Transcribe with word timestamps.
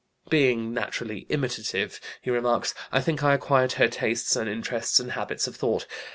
"Being 0.29 0.73
naturally 0.73 1.27
imitative," 1.29 1.99
he 2.23 2.31
remarks, 2.31 2.73
"I 2.91 3.01
think 3.01 3.23
I 3.23 3.35
acquired 3.35 3.73
her 3.73 3.87
tastes 3.87 4.35
and 4.35 4.49
interests 4.49 4.99
and 4.99 5.11
habits 5.11 5.45
of 5.45 5.55
thought. 5.55 5.85